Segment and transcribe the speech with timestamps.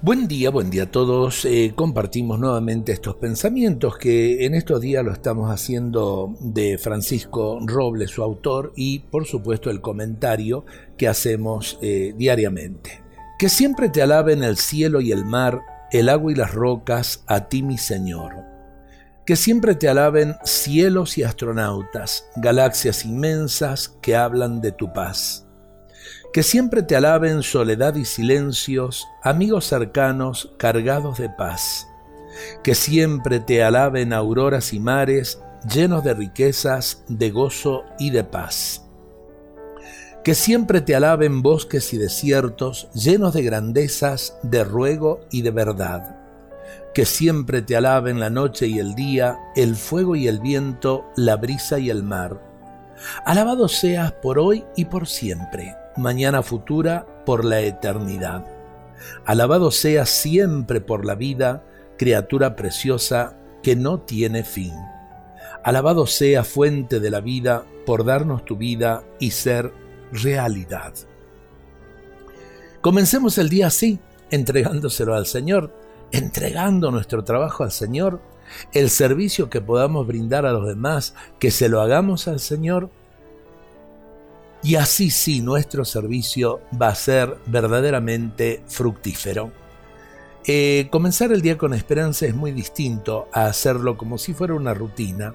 [0.00, 1.44] Buen día, buen día a todos.
[1.44, 8.10] Eh, compartimos nuevamente estos pensamientos que en estos días lo estamos haciendo de Francisco Robles,
[8.12, 10.64] su autor, y por supuesto el comentario
[10.96, 13.02] que hacemos eh, diariamente.
[13.40, 17.48] Que siempre te alaben el cielo y el mar, el agua y las rocas, a
[17.48, 18.36] ti mi Señor.
[19.26, 25.47] Que siempre te alaben cielos y astronautas, galaxias inmensas que hablan de tu paz
[26.32, 31.88] que siempre te alaben soledad y silencios, amigos cercanos cargados de paz.
[32.62, 35.40] Que siempre te alaben auroras y mares
[35.72, 38.84] llenos de riquezas, de gozo y de paz.
[40.22, 46.20] Que siempre te alaben bosques y desiertos llenos de grandezas, de ruego y de verdad.
[46.92, 51.36] Que siempre te alaben la noche y el día, el fuego y el viento, la
[51.36, 52.42] brisa y el mar.
[53.24, 58.46] Alabado seas por hoy y por siempre mañana futura por la eternidad.
[59.26, 61.64] Alabado sea siempre por la vida,
[61.98, 64.72] criatura preciosa que no tiene fin.
[65.64, 69.72] Alabado sea fuente de la vida por darnos tu vida y ser
[70.12, 70.94] realidad.
[72.80, 73.98] Comencemos el día así,
[74.30, 75.74] entregándoselo al Señor,
[76.12, 78.20] entregando nuestro trabajo al Señor,
[78.72, 82.90] el servicio que podamos brindar a los demás, que se lo hagamos al Señor
[84.68, 89.50] y así sí nuestro servicio va a ser verdaderamente fructífero.
[90.46, 94.74] Eh, comenzar el día con esperanza es muy distinto a hacerlo como si fuera una
[94.74, 95.34] rutina.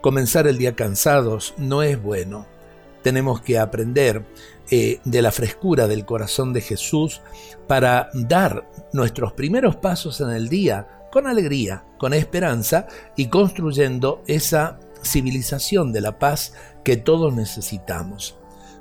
[0.00, 2.46] Comenzar el día cansados no es bueno.
[3.02, 4.24] Tenemos que aprender
[4.70, 7.20] eh, de la frescura del corazón de Jesús
[7.68, 14.80] para dar nuestros primeros pasos en el día con alegría, con esperanza y construyendo esa
[15.04, 18.39] civilización de la paz que todos necesitamos.